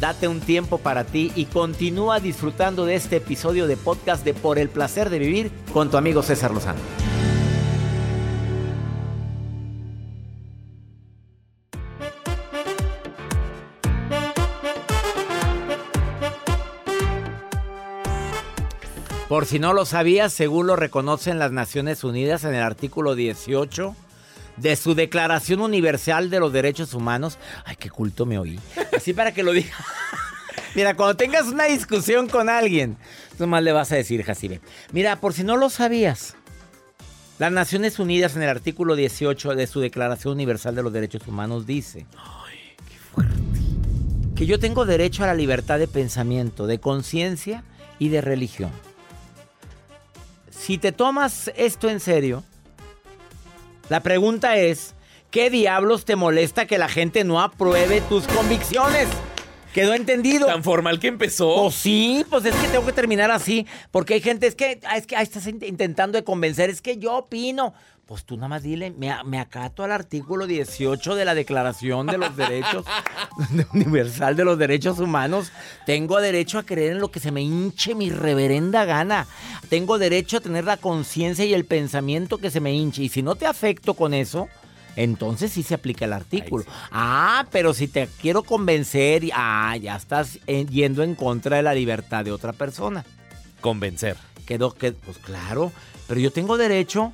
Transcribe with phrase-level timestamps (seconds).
[0.00, 4.58] Date un tiempo para ti y continúa disfrutando de este episodio de podcast de Por
[4.58, 6.78] el placer de vivir con tu amigo César Lozano.
[19.28, 23.94] Por si no lo sabías, según lo reconocen las Naciones Unidas en el artículo 18
[24.60, 27.38] de su Declaración Universal de los Derechos Humanos.
[27.64, 28.58] Ay, qué culto me oí.
[28.96, 29.74] Así para que lo diga.
[30.74, 32.96] Mira, cuando tengas una discusión con alguien,
[33.38, 34.60] nomás le vas a decir, Jacibe.
[34.92, 36.36] Mira, por si no lo sabías,
[37.38, 41.66] las Naciones Unidas en el artículo 18 de su Declaración Universal de los Derechos Humanos
[41.66, 43.34] dice Ay, qué fuerte.
[44.34, 47.62] que yo tengo derecho a la libertad de pensamiento, de conciencia
[47.98, 48.70] y de religión.
[50.50, 52.44] Si te tomas esto en serio,
[53.88, 54.94] la pregunta es,
[55.30, 59.08] ¿qué diablos te molesta que la gente no apruebe tus convicciones?
[59.72, 60.46] ¿Quedó entendido?
[60.46, 61.62] Tan formal que empezó.
[61.62, 63.66] Pues sí, pues es que tengo que terminar así.
[63.90, 67.16] Porque hay gente, es que, es que ahí estás intentando de convencer, es que yo
[67.16, 67.74] opino.
[68.08, 72.16] Pues tú nada más dile, me, me acato al artículo 18 de la Declaración de
[72.16, 72.86] los Derechos
[73.74, 75.52] Universal de los Derechos Humanos.
[75.84, 79.26] Tengo derecho a creer en lo que se me hinche mi reverenda gana.
[79.68, 83.02] Tengo derecho a tener la conciencia y el pensamiento que se me hinche.
[83.02, 84.48] Y si no te afecto con eso,
[84.96, 86.64] entonces sí se aplica el artículo.
[86.90, 91.74] Ah, pero si te quiero convencer, ah, ya estás eh, yendo en contra de la
[91.74, 93.04] libertad de otra persona.
[93.60, 94.16] Convencer.
[94.46, 95.72] Quedó que, pues claro,
[96.06, 97.12] pero yo tengo derecho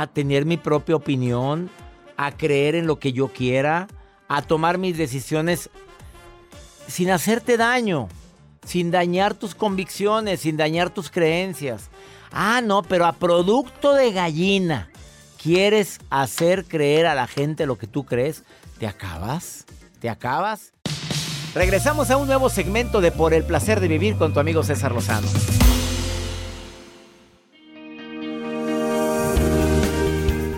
[0.00, 1.70] a tener mi propia opinión,
[2.16, 3.86] a creer en lo que yo quiera,
[4.26, 5.70] a tomar mis decisiones
[6.88, 8.08] sin hacerte daño,
[8.66, 11.90] sin dañar tus convicciones, sin dañar tus creencias.
[12.32, 14.90] Ah, no, pero a producto de gallina
[15.40, 18.42] quieres hacer creer a la gente lo que tú crees,
[18.80, 19.64] te acabas,
[20.00, 20.72] te acabas.
[21.54, 24.90] Regresamos a un nuevo segmento de Por el placer de vivir con tu amigo César
[24.90, 25.28] Lozano.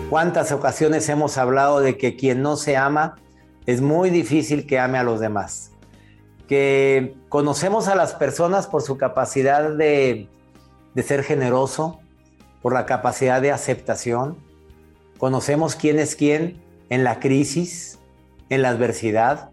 [0.09, 3.17] ¿Cuántas ocasiones hemos hablado de que quien no se ama
[3.65, 5.71] es muy difícil que ame a los demás?
[6.47, 10.29] Que conocemos a las personas por su capacidad de,
[10.95, 11.99] de ser generoso,
[12.61, 14.37] por la capacidad de aceptación.
[15.17, 17.99] Conocemos quién es quién en la crisis,
[18.49, 19.49] en la adversidad.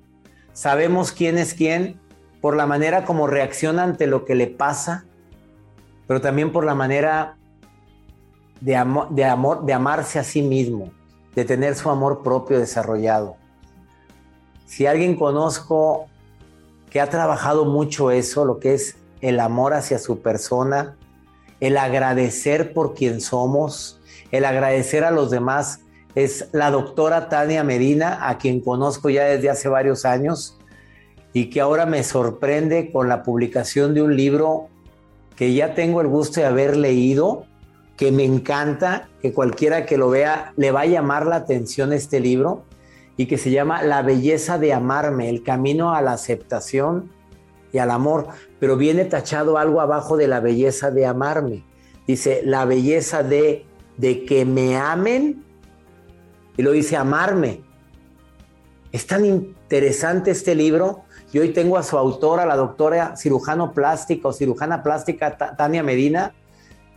[0.52, 1.98] Sabemos quién es quién
[2.40, 5.04] por la manera como reacciona ante lo que le pasa,
[6.06, 7.38] pero también por la manera
[8.64, 10.90] de, amor, de, amor, de amarse a sí mismo,
[11.34, 13.36] de tener su amor propio desarrollado.
[14.64, 16.06] Si alguien conozco
[16.88, 20.96] que ha trabajado mucho eso, lo que es el amor hacia su persona,
[21.60, 25.80] el agradecer por quien somos, el agradecer a los demás,
[26.14, 30.58] es la doctora Tania Medina, a quien conozco ya desde hace varios años
[31.34, 34.68] y que ahora me sorprende con la publicación de un libro
[35.36, 37.44] que ya tengo el gusto de haber leído,
[37.96, 42.20] que me encanta, que cualquiera que lo vea le va a llamar la atención este
[42.20, 42.64] libro
[43.16, 47.10] y que se llama La belleza de amarme, el camino a la aceptación
[47.72, 51.64] y al amor, pero viene tachado algo abajo de la belleza de amarme.
[52.06, 53.66] Dice, la belleza de,
[53.96, 55.44] de que me amen
[56.56, 57.62] y lo dice amarme.
[58.92, 61.02] Es tan interesante este libro
[61.32, 66.32] y hoy tengo a su autora, la doctora cirujano plástica o cirujana plástica Tania Medina,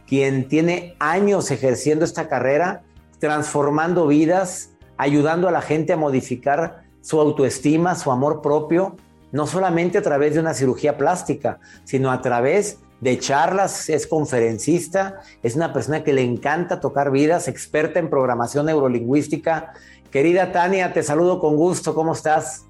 [0.07, 2.83] quien tiene años ejerciendo esta carrera,
[3.19, 8.95] transformando vidas, ayudando a la gente a modificar su autoestima, su amor propio,
[9.31, 15.21] no solamente a través de una cirugía plástica, sino a través de charlas, es conferencista,
[15.44, 19.74] es una persona que le encanta tocar vidas, experta en programación neurolingüística.
[20.10, 22.65] Querida Tania, te saludo con gusto, ¿cómo estás?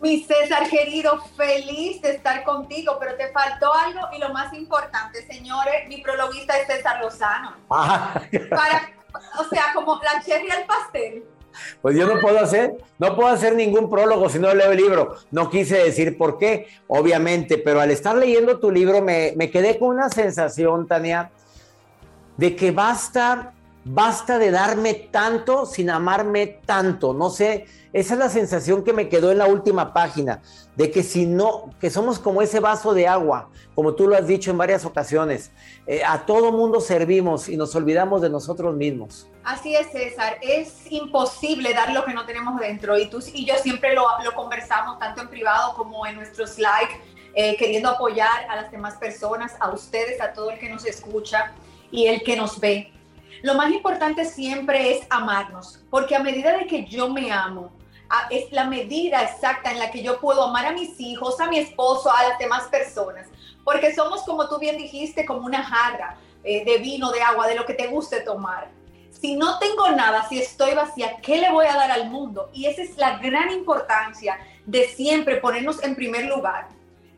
[0.00, 5.26] Mi César querido, feliz de estar contigo, pero te faltó algo y lo más importante,
[5.26, 7.56] señores, mi prologuista es César Lozano.
[7.70, 8.20] Ah,
[8.50, 8.90] Para,
[9.38, 11.24] o sea, como la cherry al pastel.
[11.80, 15.16] Pues yo no puedo hacer, no puedo hacer ningún prólogo si no leo el libro.
[15.30, 19.78] No quise decir por qué, obviamente, pero al estar leyendo tu libro me, me quedé
[19.78, 21.30] con una sensación, Tania,
[22.36, 23.54] de que basta,
[23.88, 27.14] basta de darme tanto sin amarme tanto.
[27.14, 30.42] No sé, esa es la sensación que me quedó en la última página,
[30.74, 34.26] de que si no, que somos como ese vaso de agua, como tú lo has
[34.26, 35.52] dicho en varias ocasiones,
[35.86, 39.28] eh, a todo mundo servimos y nos olvidamos de nosotros mismos.
[39.44, 40.38] Así es, César.
[40.42, 42.98] Es imposible dar lo que no tenemos dentro.
[42.98, 46.96] Y tú y yo siempre lo, lo conversamos, tanto en privado como en nuestros likes,
[47.34, 51.52] eh, queriendo apoyar a las demás personas, a ustedes, a todo el que nos escucha
[51.92, 52.92] y el que nos ve.
[53.42, 57.70] Lo más importante siempre es amarnos, porque a medida de que yo me amo,
[58.30, 61.58] es la medida exacta en la que yo puedo amar a mis hijos, a mi
[61.58, 63.26] esposo, a las demás personas,
[63.64, 67.56] porque somos, como tú bien dijiste, como una jarra eh, de vino, de agua, de
[67.56, 68.70] lo que te guste tomar.
[69.10, 72.50] Si no tengo nada, si estoy vacía, ¿qué le voy a dar al mundo?
[72.52, 76.68] Y esa es la gran importancia de siempre ponernos en primer lugar.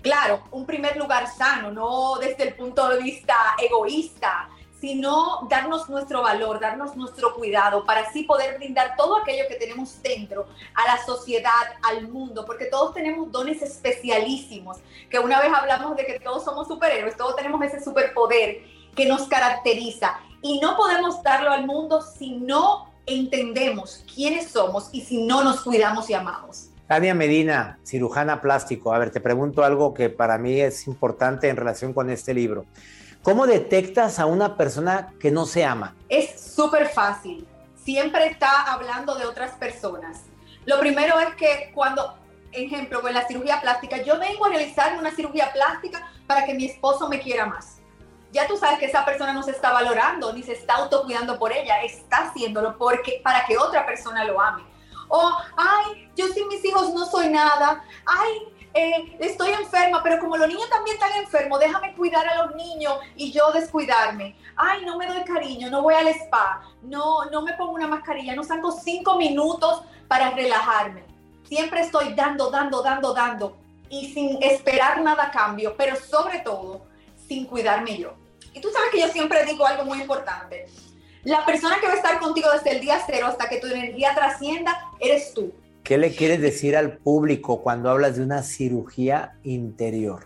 [0.01, 4.49] Claro, un primer lugar sano, no desde el punto de vista egoísta,
[4.81, 10.01] sino darnos nuestro valor, darnos nuestro cuidado para así poder brindar todo aquello que tenemos
[10.03, 11.51] dentro a la sociedad,
[11.83, 14.79] al mundo, porque todos tenemos dones especialísimos,
[15.11, 18.63] que una vez hablamos de que todos somos superhéroes, todos tenemos ese superpoder
[18.95, 25.01] que nos caracteriza y no podemos darlo al mundo si no entendemos quiénes somos y
[25.01, 26.71] si no nos cuidamos y amamos.
[26.87, 28.95] Tania Medina, cirujana plástico.
[28.95, 32.65] A ver, te pregunto algo que para mí es importante en relación con este libro.
[33.29, 35.95] ¿Cómo detectas a una persona que no se ama?
[36.09, 37.47] Es súper fácil.
[37.75, 40.23] Siempre está hablando de otras personas.
[40.65, 42.17] Lo primero es que cuando,
[42.53, 46.65] ejemplo, con la cirugía plástica, yo vengo a realizar una cirugía plástica para que mi
[46.65, 47.81] esposo me quiera más.
[48.33, 51.53] Ya tú sabes que esa persona no se está valorando ni se está autocuidando por
[51.53, 54.63] ella, está haciéndolo porque, para que otra persona lo ame.
[55.09, 57.85] O, ay, yo sin mis hijos no soy nada.
[58.07, 58.49] Ay,
[58.79, 62.95] eh, estoy enferma, pero como los niños también están enfermos, déjame cuidar a los niños
[63.17, 64.37] y yo descuidarme.
[64.57, 68.37] Ay, no me doy cariño, no voy al spa, no, no me pongo una mascarilla,
[68.37, 71.03] no saco cinco minutos para relajarme.
[71.49, 73.57] Siempre estoy dando, dando, dando, dando
[73.91, 76.83] y sin esperar nada a cambio, pero sobre todo
[77.27, 78.13] sin cuidarme yo.
[78.55, 80.67] Y tú sabes que yo siempre digo algo muy importante.
[81.25, 84.15] La persona que va a estar contigo desde el día cero hasta que tu energía
[84.15, 85.53] trascienda, eres tú.
[85.89, 90.23] ¿Qué le quieres decir al público cuando hablas de una cirugía interior?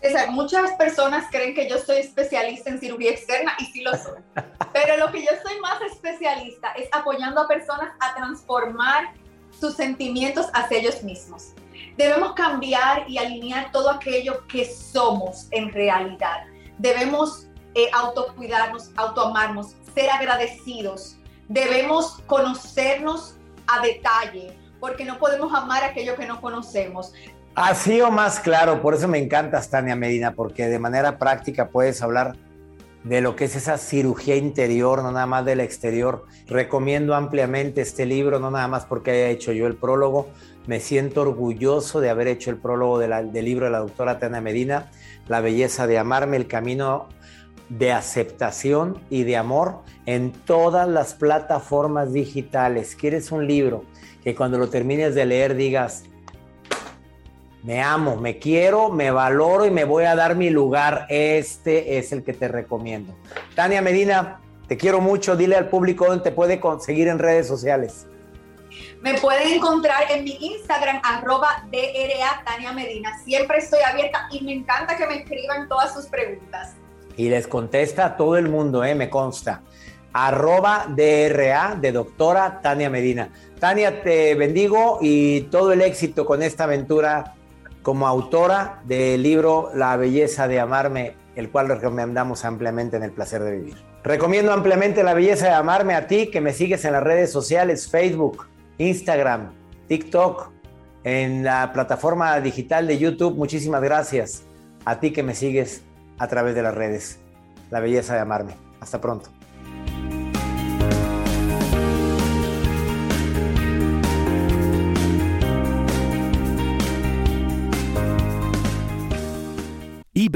[0.00, 4.22] César, muchas personas creen que yo soy especialista en cirugía externa y sí lo soy.
[4.72, 9.12] Pero lo que yo soy más especialista es apoyando a personas a transformar
[9.50, 11.52] sus sentimientos hacia ellos mismos.
[11.98, 16.46] Debemos cambiar y alinear todo aquello que somos en realidad.
[16.78, 21.18] Debemos eh, autocuidarnos, autoamarnos, ser agradecidos.
[21.46, 23.36] Debemos conocernos
[23.66, 27.12] a detalle, porque no podemos amar aquello que no conocemos.
[27.54, 32.02] Así o más claro, por eso me encantas, Tania Medina, porque de manera práctica puedes
[32.02, 32.36] hablar
[33.04, 36.26] de lo que es esa cirugía interior, no nada más del exterior.
[36.46, 40.28] Recomiendo ampliamente este libro, no nada más porque haya hecho yo el prólogo.
[40.66, 44.18] Me siento orgulloso de haber hecho el prólogo de la- del libro de la doctora
[44.18, 44.90] Tania Medina,
[45.26, 47.08] La belleza de amarme, el camino
[47.68, 52.96] de aceptación y de amor en todas las plataformas digitales.
[52.96, 53.84] ¿Quieres un libro
[54.28, 56.04] que cuando lo termines de leer digas,
[57.62, 61.06] me amo, me quiero, me valoro y me voy a dar mi lugar.
[61.08, 63.16] Este es el que te recomiendo.
[63.54, 65.34] Tania Medina, te quiero mucho.
[65.34, 68.06] Dile al público dónde te puede conseguir en redes sociales.
[69.00, 73.18] Me pueden encontrar en mi Instagram, arroba DRA Tania Medina.
[73.24, 76.74] Siempre estoy abierta y me encanta que me escriban todas sus preguntas.
[77.16, 79.62] Y les contesta a todo el mundo, eh, me consta.
[80.12, 83.30] Arroba DRA de doctora Tania Medina.
[83.58, 87.34] Tania, te bendigo y todo el éxito con esta aventura
[87.82, 93.42] como autora del libro La belleza de amarme, el cual recomendamos ampliamente en El placer
[93.42, 93.76] de vivir.
[94.04, 97.90] Recomiendo ampliamente La belleza de amarme a ti que me sigues en las redes sociales,
[97.90, 98.46] Facebook,
[98.78, 99.52] Instagram,
[99.88, 100.50] TikTok,
[101.04, 103.36] en la plataforma digital de YouTube.
[103.36, 104.42] Muchísimas gracias
[104.84, 105.82] a ti que me sigues
[106.18, 107.18] a través de las redes.
[107.70, 108.54] La belleza de amarme.
[108.80, 109.37] Hasta pronto.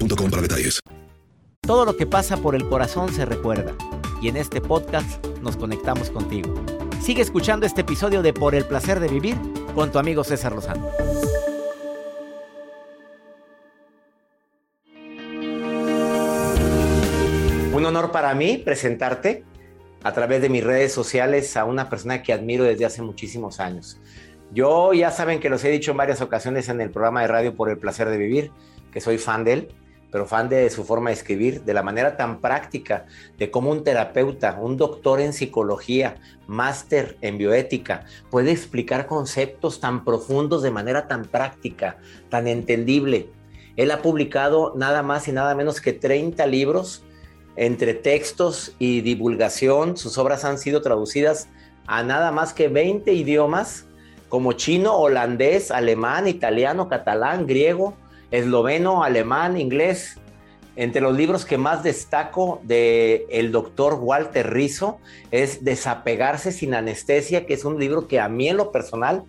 [0.00, 0.80] boostmobile.com para detalles.
[1.62, 3.74] Todo lo que pasa por el corazón se recuerda.
[4.20, 6.54] Y en este podcast nos conectamos contigo.
[7.00, 9.36] Sigue escuchando este episodio de Por el placer de vivir
[9.74, 10.90] con tu amigo César Lozano.
[17.72, 19.44] Un honor para mí presentarte
[20.02, 24.00] a través de mis redes sociales a una persona que admiro desde hace muchísimos años.
[24.52, 27.54] Yo ya saben que los he dicho en varias ocasiones en el programa de radio
[27.54, 28.50] Por el placer de vivir,
[28.92, 29.74] que soy fan de él,
[30.10, 33.06] pero fan de su forma de escribir, de la manera tan práctica,
[33.38, 40.04] de cómo un terapeuta, un doctor en psicología, máster en bioética, puede explicar conceptos tan
[40.04, 41.98] profundos de manera tan práctica,
[42.28, 43.28] tan entendible.
[43.76, 47.04] Él ha publicado nada más y nada menos que 30 libros
[47.56, 49.96] entre textos y divulgación.
[49.96, 51.48] Sus obras han sido traducidas
[51.86, 53.86] a nada más que 20 idiomas,
[54.28, 57.96] como chino, holandés, alemán, italiano, catalán, griego,
[58.30, 60.18] esloveno, alemán, inglés.
[60.76, 64.98] Entre los libros que más destaco de el doctor Walter Rizzo
[65.30, 69.24] es Desapegarse sin anestesia, que es un libro que a mí en lo personal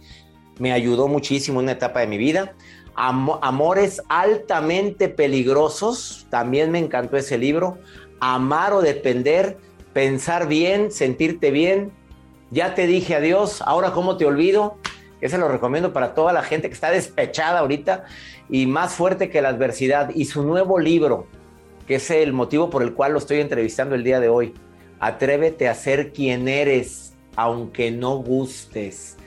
[0.60, 2.53] me ayudó muchísimo en una etapa de mi vida.
[2.96, 7.79] Amores altamente peligrosos, también me encantó ese libro.
[8.20, 9.58] Amar o depender,
[9.93, 11.91] pensar bien, sentirte bien.
[12.51, 14.77] Ya te dije adiós, ahora cómo te olvido.
[15.22, 18.06] Ese lo recomiendo para toda la gente que está despechada ahorita
[18.50, 20.10] y más fuerte que la adversidad.
[20.13, 21.28] Y su nuevo libro,
[21.88, 24.54] que es el motivo por el cual lo estoy entrevistando el día de hoy.
[25.00, 29.18] Atrévete a ser quien eres, aunque no gustes.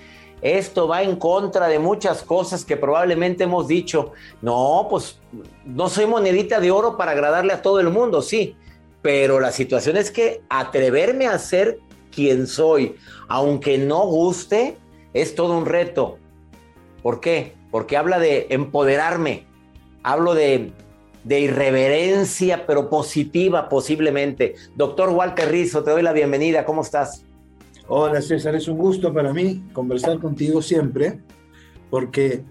[0.42, 4.12] Esto va en contra de muchas cosas que probablemente hemos dicho.
[4.42, 5.18] No, pues
[5.64, 8.56] no soy monedita de oro para agradarle a todo el mundo, sí.
[9.00, 11.78] Pero la situación es que atreverme a ser
[12.10, 12.96] quien soy,
[13.28, 14.76] aunque no guste,
[15.14, 16.18] es todo un reto.
[17.02, 17.54] ¿Por qué?
[17.70, 19.46] Porque habla de empoderarme,
[20.02, 20.72] hablo de,
[21.22, 24.56] de irreverencia, pero positiva posiblemente.
[24.76, 27.24] Doctor Walter Rizzo, te doy la bienvenida, ¿cómo estás?
[27.86, 31.20] Hola César, es un gusto para mí conversar contigo siempre,
[31.90, 32.42] porque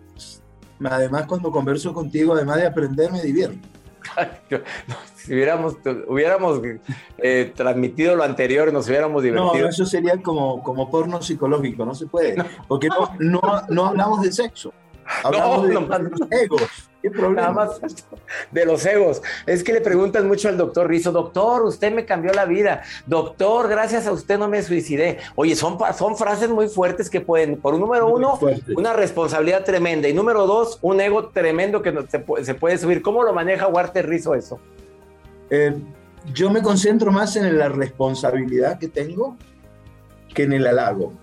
[0.83, 3.67] además cuando converso contigo, además de aprender, me divierto.
[5.25, 5.77] si hubiéramos,
[6.07, 6.61] hubiéramos
[7.17, 9.63] eh, transmitido lo anterior, nos hubiéramos divertido.
[9.63, 12.35] No, eso sería como, como porno psicológico, no se puede,
[12.67, 14.73] porque no, no, no hablamos de sexo.
[15.23, 16.89] Hablamos de, de los egos.
[17.01, 17.41] ¿Qué problema?
[17.41, 17.81] Nada más
[18.51, 19.21] de los egos.
[19.45, 22.83] Es que le preguntan mucho al doctor Rizzo, doctor, usted me cambió la vida.
[23.05, 25.17] Doctor, gracias a usted no me suicidé.
[25.35, 28.39] Oye, son, son frases muy fuertes que pueden, por un número uno,
[28.77, 30.07] una responsabilidad tremenda.
[30.07, 33.01] Y número dos, un ego tremendo que se, se puede subir.
[33.01, 34.61] ¿Cómo lo maneja Walter Rizzo eso?
[35.55, 35.71] Eh,
[36.33, 39.37] yo me concentro más en la responsabilidad que tengo
[40.33, 41.13] que en el halago.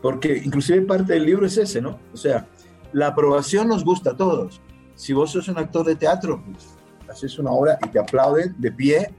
[0.00, 1.98] Porque inclusive parte del libro es ese, ¿no?
[2.14, 2.46] O sea,
[2.92, 4.60] la aprobación nos gusta a todos.
[4.94, 6.68] Si vos sos un actor de teatro, pues
[7.08, 9.12] haces una obra y te aplauden de pie,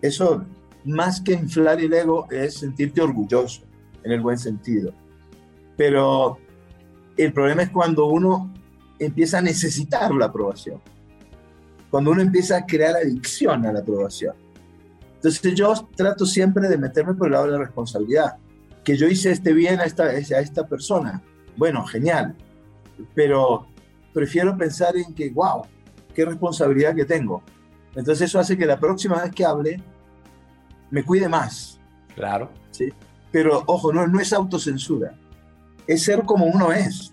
[0.00, 0.44] eso
[0.84, 3.62] más que inflar el ego es sentirte orgulloso,
[4.04, 4.92] en el buen sentido.
[5.76, 6.38] Pero
[7.16, 8.54] el problema es cuando uno
[9.00, 10.80] empieza a necesitar la aprobación,
[11.94, 14.34] cuando uno empieza a crear adicción a la aprobación.
[15.14, 18.36] Entonces yo trato siempre de meterme por el lado de la responsabilidad,
[18.82, 21.22] que yo hice este bien a esta, a esta persona.
[21.56, 22.34] Bueno, genial,
[23.14, 23.68] pero
[24.12, 25.66] prefiero pensar en que, wow,
[26.12, 27.44] qué responsabilidad que tengo.
[27.94, 29.80] Entonces eso hace que la próxima vez que hable
[30.90, 31.78] me cuide más.
[32.16, 32.50] Claro.
[32.72, 32.92] ¿sí?
[33.30, 35.14] Pero ojo, no, no es autocensura,
[35.86, 37.12] es ser como uno es.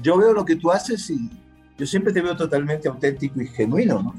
[0.00, 1.28] Yo veo lo que tú haces y
[1.76, 4.14] yo siempre te veo totalmente auténtico y genuino, ¿no?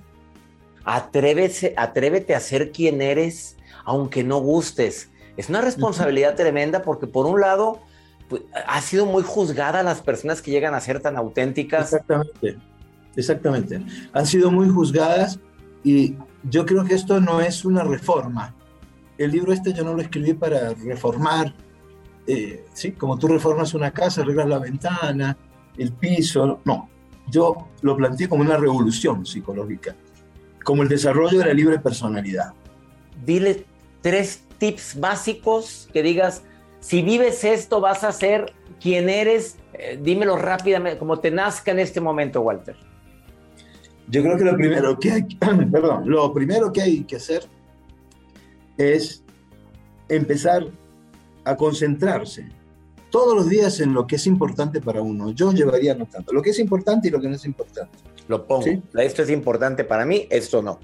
[0.83, 5.09] Atrévese, atrévete a ser quien eres, aunque no gustes.
[5.37, 7.81] Es una responsabilidad tremenda porque por un lado
[8.29, 11.93] pues, ha sido muy juzgada las personas que llegan a ser tan auténticas.
[11.93, 12.57] Exactamente,
[13.15, 13.81] exactamente.
[14.13, 15.39] Han sido muy juzgadas
[15.83, 18.53] Y yo creo que esto no es una reforma.
[19.17, 21.53] El libro este yo no lo escribí para reformar,
[22.27, 22.91] eh, ¿sí?
[22.91, 25.37] Como tú reformas una casa, arreglas la ventana,
[25.77, 26.89] el piso, no.
[27.29, 29.95] Yo lo planteé como una revolución psicológica,
[30.63, 32.53] como el desarrollo de la libre personalidad.
[33.25, 33.65] Dile
[34.01, 36.43] tres tips básicos que digas,
[36.79, 41.79] si vives esto vas a ser quien eres, eh, dímelo rápidamente, como te nazca en
[41.79, 42.75] este momento, Walter.
[44.07, 45.23] Yo creo que lo primero que hay,
[45.71, 47.43] perdón, lo primero que hay que hacer
[48.77, 49.23] es
[50.09, 50.67] empezar
[51.43, 52.47] a concentrarse
[53.15, 55.31] todos los días en lo que es importante para uno.
[55.31, 57.97] Yo llevaría anotando lo que es importante y lo que no es importante.
[58.27, 58.65] Lo pongo.
[58.93, 60.81] Esto es importante para mí, esto no.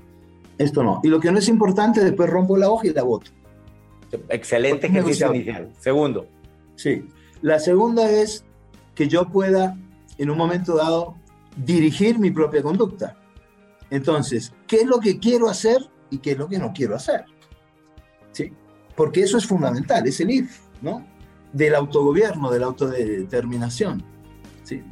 [0.58, 1.02] Esto no.
[1.04, 3.32] Y lo que no es importante, después rompo la hoja y la voto.
[4.30, 5.74] Excelente ejercicio inicial.
[5.78, 6.26] Segundo.
[6.78, 7.06] Sí.
[7.42, 8.46] La segunda es
[8.96, 9.78] que yo pueda,
[10.18, 11.16] en un momento dado,
[11.58, 13.18] dirigir mi propia conducta.
[13.90, 17.26] Entonces, ¿qué es lo que quiero hacer y qué es lo que no quiero hacer?
[18.32, 18.54] ¿Sí?
[18.96, 21.11] Porque eso es fundamental, es el IF, ¿no?
[21.54, 24.04] Del autogobierno, de la autodeterminación.
[24.64, 24.84] ¿sí?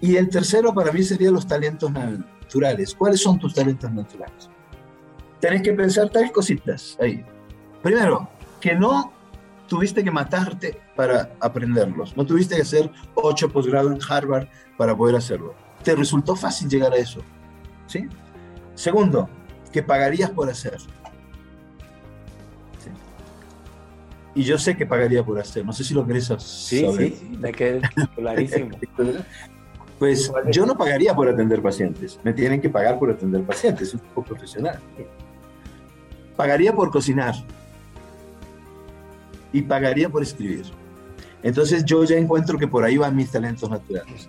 [0.00, 2.94] Y el tercero para mí sería los talentos naturales.
[2.94, 4.50] ¿Cuáles son tus talentos naturales?
[5.40, 7.24] Tenés que pensar tres cositas ahí.
[7.82, 8.28] Primero,
[8.60, 9.12] que no
[9.68, 12.16] tuviste que matarte para aprenderlos.
[12.16, 15.54] No tuviste que hacer ocho posgrados en Harvard para poder hacerlo.
[15.84, 17.20] Te resultó fácil llegar a eso.
[17.86, 18.08] ¿Sí?
[18.74, 19.28] Segundo,
[19.72, 20.78] que pagarías por hacer.
[24.38, 25.66] Y yo sé que pagaría por hacer.
[25.66, 26.40] No sé si lo querés saber.
[26.40, 27.80] Sí, sí, me quedé
[28.14, 28.78] clarísimo.
[29.98, 32.20] pues yo no pagaría por atender pacientes.
[32.22, 33.88] Me tienen que pagar por atender pacientes.
[33.88, 34.78] Es un poco profesional.
[36.36, 37.34] Pagaría por cocinar
[39.52, 40.66] y pagaría por escribir.
[41.42, 44.28] Entonces yo ya encuentro que por ahí van mis talentos naturales.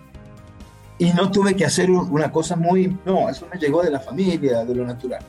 [0.98, 4.64] Y no tuve que hacer una cosa muy, no, eso me llegó de la familia,
[4.64, 5.22] de lo natural.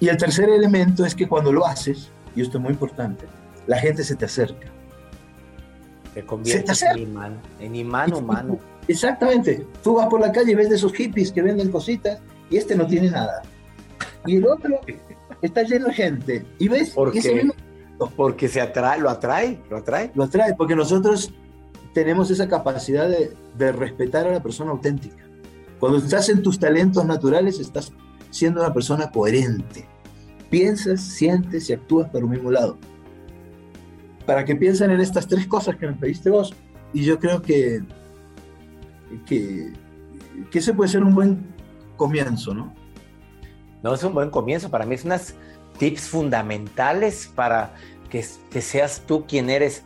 [0.00, 3.26] Y el tercer elemento es que cuando lo haces, y esto es muy importante,
[3.66, 4.68] la gente se te acerca.
[6.14, 8.58] Te conviertes en imán, en imán humano.
[8.88, 9.66] Exactamente.
[9.82, 12.76] Tú vas por la calle y ves de esos hippies que venden cositas y este
[12.76, 13.42] no tiene nada.
[14.26, 14.80] Y el otro
[15.40, 16.46] está lleno de gente.
[16.58, 17.12] Y ves, ¿Por
[18.16, 20.10] porque se atrae, lo atrae, lo atrae.
[20.14, 21.32] Lo atrae, porque nosotros
[21.94, 25.24] tenemos esa capacidad de, de respetar a la persona auténtica.
[25.78, 27.92] Cuando estás en tus talentos naturales, estás
[28.30, 29.86] siendo una persona coherente.
[30.50, 32.78] Piensas, sientes y actúas por un mismo lado.
[34.26, 36.54] Para que piensen en estas tres cosas que me pediste vos.
[36.92, 37.82] Y yo creo que,
[39.26, 39.72] que,
[40.50, 41.46] que ese puede ser un buen
[41.96, 42.74] comienzo, ¿no?
[43.82, 44.70] No, es un buen comienzo.
[44.70, 45.34] Para mí es unas
[45.78, 47.74] tips fundamentales para
[48.10, 48.22] que,
[48.60, 49.84] seas tú quien eres.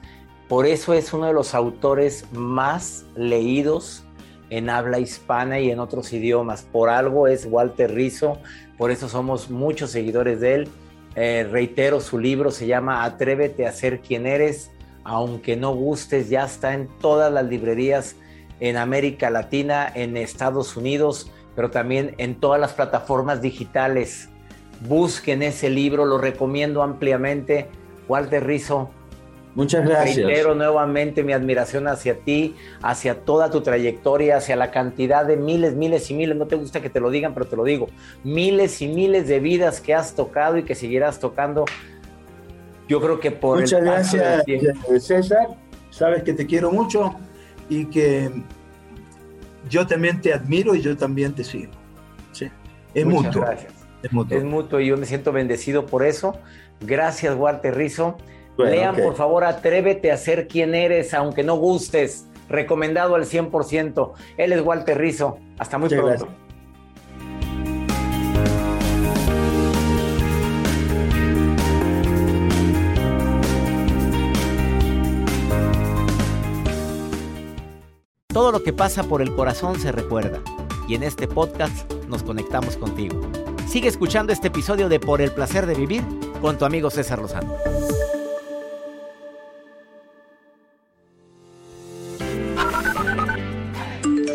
[0.48, 4.04] Por eso es uno de los autores más leídos
[4.50, 6.62] en habla hispana y en otros idiomas.
[6.62, 8.38] Por algo es Walter Rizzo,
[8.76, 10.68] por eso somos muchos seguidores de él.
[11.16, 14.70] Eh, reitero, su libro se llama Atrévete a ser quien eres,
[15.02, 18.16] aunque no gustes, ya está en todas las librerías
[18.60, 24.28] en América Latina, en Estados Unidos, pero también en todas las plataformas digitales.
[24.86, 27.66] Busquen ese libro, lo recomiendo ampliamente
[28.08, 28.90] Walter Rizzo.
[29.56, 30.26] Muchas gracias.
[30.26, 35.74] Reitero nuevamente mi admiración hacia ti, hacia toda tu trayectoria, hacia la cantidad de miles,
[35.74, 37.88] miles y miles, no te gusta que te lo digan, pero te lo digo,
[38.22, 41.64] miles y miles de vidas que has tocado y que seguirás tocando.
[42.86, 44.44] Yo creo que por Muchas gracias,
[45.00, 45.48] César.
[45.88, 47.16] Sabes que te quiero mucho
[47.70, 48.30] y que
[49.70, 51.72] yo también te admiro y yo también te sigo.
[52.32, 52.50] Sí.
[52.92, 53.40] Es mutuo.
[53.40, 53.72] Gracias.
[54.02, 54.36] Es mutuo.
[54.36, 56.38] Es mutuo y yo me siento bendecido por eso.
[56.82, 57.74] Gracias, Walter
[58.58, 62.26] Lean, por favor, Atrévete a ser quien eres, aunque no gustes.
[62.48, 64.12] Recomendado al 100%.
[64.36, 65.38] Él es Walter Rizzo.
[65.58, 66.28] Hasta muy pronto.
[78.36, 80.40] Todo lo que pasa por el corazón se recuerda.
[80.86, 83.18] Y en este podcast nos conectamos contigo.
[83.66, 86.04] Sigue escuchando este episodio de Por el placer de vivir
[86.42, 87.56] con tu amigo César Lozano.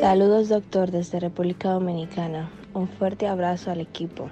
[0.02, 2.50] Saludos doctor desde República Dominicana.
[2.74, 4.32] Un fuerte abrazo al equipo.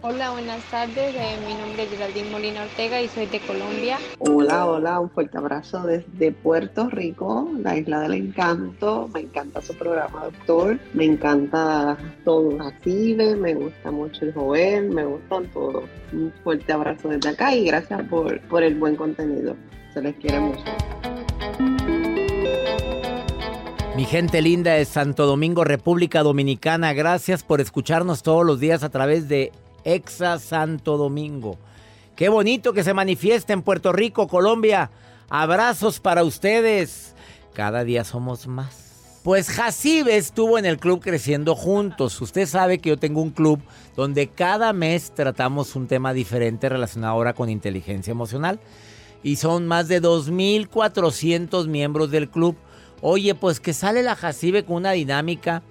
[0.00, 1.12] Hola, buenas tardes.
[1.16, 3.98] Eh, mi nombre es Geraldine Molina Ortega y soy de Colombia.
[4.20, 9.10] Hola, hola, un fuerte abrazo desde Puerto Rico, la isla del encanto.
[9.12, 10.78] Me encanta su programa, doctor.
[10.94, 15.82] Me encanta todo active, me gusta mucho el joven, me gustan todos.
[16.12, 19.56] Un fuerte abrazo desde acá y gracias por, por el buen contenido.
[19.92, 20.62] Se les quiere mucho.
[24.02, 28.88] Mi gente linda de Santo Domingo, República Dominicana, gracias por escucharnos todos los días a
[28.88, 29.52] través de
[29.84, 31.56] Exa Santo Domingo.
[32.16, 34.90] Qué bonito que se manifieste en Puerto Rico, Colombia.
[35.28, 37.14] Abrazos para ustedes.
[37.54, 39.20] Cada día somos más.
[39.22, 42.20] Pues Jacibe estuvo en el club Creciendo Juntos.
[42.20, 43.60] Usted sabe que yo tengo un club
[43.94, 48.58] donde cada mes tratamos un tema diferente relacionado ahora con inteligencia emocional.
[49.22, 52.56] Y son más de 2.400 miembros del club.
[53.02, 55.62] Oye, pues que sale la Jacibe con una dinámica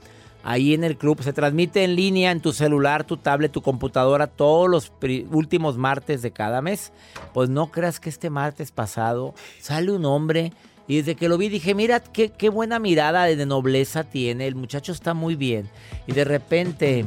[0.44, 1.24] ahí en el club.
[1.24, 4.92] Se transmite en línea en tu celular, tu tablet, tu computadora todos los
[5.32, 6.92] últimos martes de cada mes.
[7.34, 10.52] Pues no creas que este martes pasado sale un hombre
[10.88, 14.46] y desde que lo vi dije, mira qué, qué buena mirada de nobleza tiene.
[14.46, 15.70] El muchacho está muy bien.
[16.08, 17.06] Y de repente,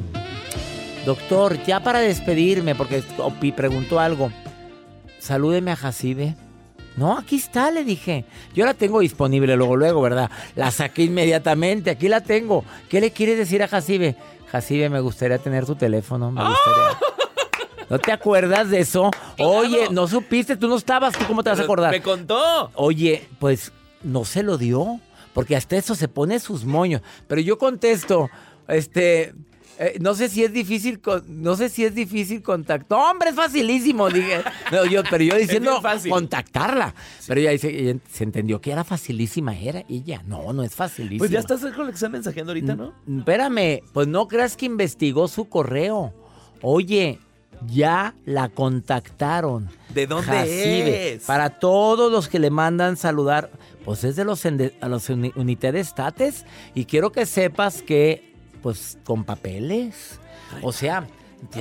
[1.05, 3.03] doctor, ya para despedirme, porque
[3.55, 4.31] preguntó algo,
[5.19, 6.35] salúdeme a Jacibe.
[6.97, 8.25] No, aquí está, le dije.
[8.55, 10.31] Yo la tengo disponible luego, luego, ¿verdad?
[10.55, 12.65] La saqué inmediatamente, aquí la tengo.
[12.89, 14.17] ¿Qué le quieres decir a Jacibe?
[14.51, 16.99] Jacibe, me gustaría tener tu teléfono, me gustaría.
[17.91, 19.11] ¿No te acuerdas de eso?
[19.39, 21.91] Oye, no supiste, tú no estabas, ¿tú cómo te vas a acordar?
[21.91, 22.71] Me contó.
[22.75, 25.01] Oye, pues no se lo dio,
[25.33, 27.03] porque hasta eso se pone sus moños.
[27.27, 28.31] Pero yo contesto,
[28.69, 29.35] este,
[29.79, 32.99] eh, no sé si es difícil, no sé si es difícil contactar.
[32.99, 34.43] hombre, es facilísimo, dije.
[34.91, 36.95] yo, pero yo diciendo contactarla.
[37.27, 40.23] Pero ella dice, se entendió que era facilísima, era ella.
[40.27, 41.19] No, no es facilísima.
[41.19, 42.95] Pues ya estás con el que está mensajeando ahorita, ¿no?
[43.19, 46.13] espérame, pues no creas que investigó su correo.
[46.63, 47.19] Oye,
[47.67, 49.69] ya la contactaron.
[49.93, 51.25] ¿De dónde es?
[51.25, 53.51] Para todos los que le mandan saludar,
[53.85, 56.45] pues es de los, a los States.
[56.75, 58.34] Y quiero que sepas que
[58.65, 60.19] pues con papeles.
[60.63, 61.07] O sea,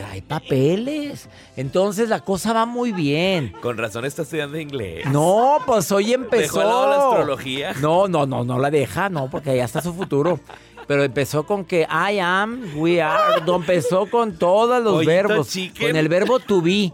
[0.09, 1.27] hay papeles.
[1.57, 3.51] Entonces la cosa va muy bien.
[3.61, 5.05] Con razón está estudiando inglés.
[5.07, 6.59] No, pues hoy empezó.
[6.59, 7.73] ¿Dejó la astrología?
[7.81, 10.39] No, no, no, no la deja, no, porque allá está su futuro.
[10.87, 13.43] Pero empezó con que I am, we are.
[13.45, 15.53] empezó con todos los verbos.
[15.77, 16.93] Con el verbo to be.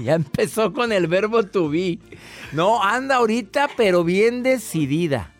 [0.00, 2.00] ya empezó con el verbo to be.
[2.50, 5.31] No, anda ahorita, pero bien decidida.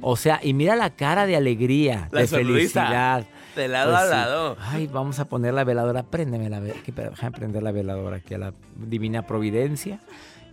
[0.00, 3.26] O sea, y mira la cara de alegría, de felicidad.
[3.56, 4.56] De lado pues a lado.
[4.60, 6.02] Ay, vamos a poner la veladora.
[6.02, 7.10] Préndeme la veladora.
[7.10, 10.00] Déjame prender la veladora aquí a la Divina Providencia.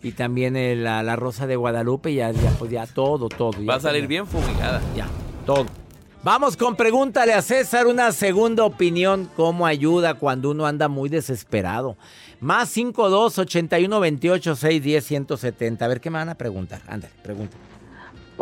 [0.02, 2.14] Y también la, Rosa de Guadalupe.
[2.14, 3.66] Ya, ya, pues ya todo, todo.
[3.66, 4.82] Va a salir bien fumigada.
[4.96, 5.08] Ya,
[5.46, 5.66] todo.
[6.24, 9.30] Vamos con pregúntale a César una segunda opinión.
[9.36, 11.98] ¿Cómo ayuda cuando uno anda muy desesperado?
[12.40, 15.84] Más 52 81 28 6 10 170.
[15.84, 16.82] A ver qué me van a preguntar.
[16.88, 17.73] Ándale, pregúntale.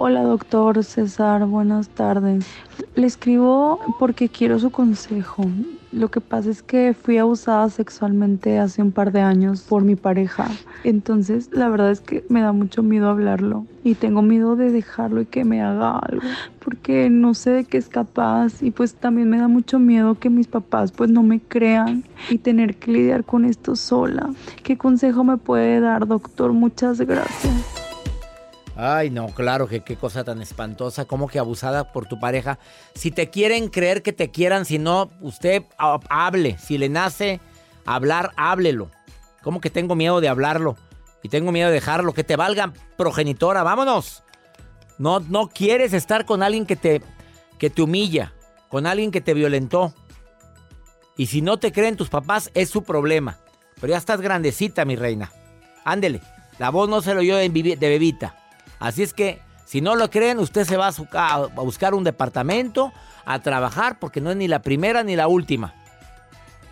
[0.04, 2.48] Hola doctor César, buenas tardes.
[2.96, 5.46] Le escribo porque quiero su consejo.
[5.92, 9.96] Lo que pasa es que fui abusada sexualmente hace un par de años por mi
[9.96, 10.48] pareja.
[10.84, 15.22] Entonces la verdad es que me da mucho miedo hablarlo y tengo miedo de dejarlo
[15.22, 16.28] y que me haga algo
[16.66, 20.32] porque no sé de qué es capaz y pues también me da mucho miedo que
[20.32, 24.32] mis papás pues no me crean y tener que lidiar con esto sola.
[24.64, 26.54] ¿Qué consejo me puede dar doctor?
[26.54, 27.91] Muchas gracias.
[28.84, 32.58] Ay, no, claro que qué cosa tan espantosa, como que abusada por tu pareja.
[32.96, 36.58] Si te quieren creer que te quieran, si no, usted hable.
[36.58, 37.40] Si le nace
[37.86, 38.90] hablar, háblelo.
[39.44, 40.78] ¿Cómo que tengo miedo de hablarlo?
[41.22, 44.24] Y tengo miedo de dejarlo, que te valga progenitora, vámonos.
[44.98, 47.04] No, no quieres estar con alguien que te,
[47.60, 48.34] que te humilla,
[48.68, 49.94] con alguien que te violentó.
[51.18, 53.38] Y si no te creen tus papás, es su problema.
[53.80, 55.32] Pero ya estás grandecita, mi reina.
[55.86, 56.20] Ándele.
[56.58, 58.41] La voz no se lo oyó de bebita.
[58.82, 62.92] Así es que, si no lo creen, usted se va a, buscar un departamento,
[63.26, 65.76] a trabajar, porque no es ni la primera ni la última.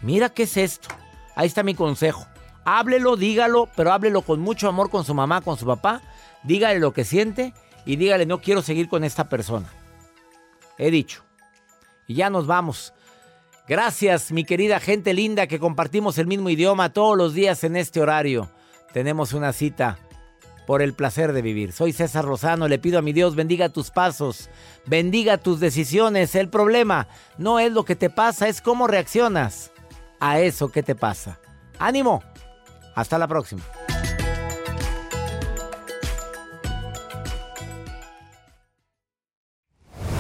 [0.02, 0.90] Mira qué es esto.
[1.36, 2.26] Ahí está mi consejo.
[2.66, 6.02] Háblelo, dígalo, pero háblelo con mucho amor con su mamá, con su papá.
[6.42, 7.54] Dígale lo que siente
[7.86, 9.68] y dígale, no quiero seguir con esta persona.
[10.80, 11.24] He dicho.
[12.08, 12.92] Y ya nos vamos.
[13.68, 18.02] Gracias, mi querida gente linda, que compartimos el mismo idioma todos los días en este
[18.02, 18.50] horario.
[18.94, 20.00] Tenemos una cita
[20.70, 21.72] por el placer de vivir.
[21.72, 24.52] Soy César Rosano, le pido a mi Dios bendiga tus pasos,
[24.86, 26.36] bendiga tus decisiones.
[26.36, 27.08] El problema
[27.40, 29.72] no es lo que te pasa, es cómo reaccionas
[30.20, 31.40] a eso que te pasa.
[31.80, 32.22] Ánimo,
[32.94, 33.64] hasta la próxima.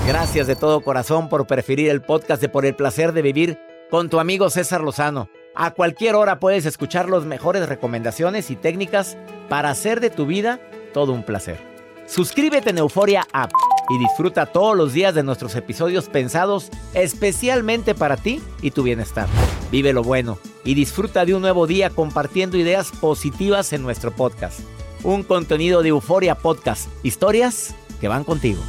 [0.07, 3.59] Gracias de todo corazón por preferir el podcast de Por el placer de vivir
[3.91, 5.29] con tu amigo César Lozano.
[5.55, 9.15] A cualquier hora puedes escuchar las mejores recomendaciones y técnicas
[9.49, 10.59] para hacer de tu vida
[10.93, 11.59] todo un placer.
[12.07, 13.51] Suscríbete en Euforia App
[13.89, 19.27] y disfruta todos los días de nuestros episodios pensados especialmente para ti y tu bienestar.
[19.71, 24.61] Vive lo bueno y disfruta de un nuevo día compartiendo ideas positivas en nuestro podcast.
[25.03, 28.61] Un contenido de Euforia Podcast, historias que van contigo.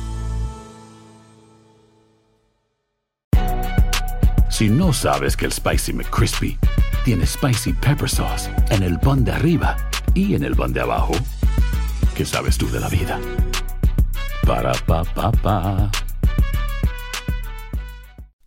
[4.50, 6.58] Si no sabes que el Spicy McCrispy
[7.04, 9.76] tiene spicy pepper sauce en el pan de arriba
[10.14, 11.12] y en el pan de abajo,
[12.14, 13.18] ¿qué sabes tú de la vida?
[14.46, 15.90] Para, pa, pa, pa.